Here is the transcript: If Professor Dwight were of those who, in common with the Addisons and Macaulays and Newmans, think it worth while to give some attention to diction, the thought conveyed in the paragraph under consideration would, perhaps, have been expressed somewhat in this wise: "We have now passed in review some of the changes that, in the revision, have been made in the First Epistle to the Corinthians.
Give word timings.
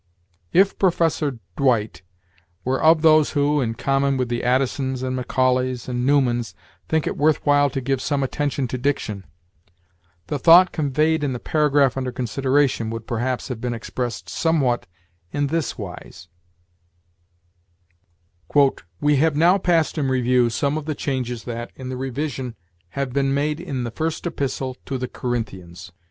If 0.51 0.79
Professor 0.79 1.37
Dwight 1.55 2.01
were 2.65 2.81
of 2.81 3.03
those 3.03 3.33
who, 3.33 3.61
in 3.61 3.75
common 3.75 4.17
with 4.17 4.29
the 4.29 4.43
Addisons 4.43 5.03
and 5.03 5.15
Macaulays 5.15 5.87
and 5.87 6.07
Newmans, 6.09 6.55
think 6.89 7.05
it 7.05 7.15
worth 7.17 7.45
while 7.45 7.69
to 7.69 7.79
give 7.79 8.01
some 8.01 8.23
attention 8.23 8.67
to 8.69 8.79
diction, 8.79 9.25
the 10.25 10.39
thought 10.39 10.71
conveyed 10.71 11.23
in 11.23 11.33
the 11.33 11.39
paragraph 11.39 11.97
under 11.97 12.11
consideration 12.11 12.89
would, 12.89 13.05
perhaps, 13.05 13.49
have 13.49 13.61
been 13.61 13.75
expressed 13.75 14.27
somewhat 14.27 14.87
in 15.31 15.45
this 15.53 15.77
wise: 15.77 16.29
"We 19.01 19.17
have 19.17 19.35
now 19.35 19.59
passed 19.59 19.99
in 19.99 20.07
review 20.07 20.49
some 20.49 20.79
of 20.79 20.85
the 20.85 20.95
changes 20.95 21.43
that, 21.43 21.71
in 21.75 21.89
the 21.89 21.95
revision, 21.95 22.55
have 22.97 23.13
been 23.13 23.35
made 23.35 23.59
in 23.59 23.83
the 23.83 23.91
First 23.91 24.25
Epistle 24.25 24.77
to 24.87 24.97
the 24.97 25.07
Corinthians. 25.07 25.91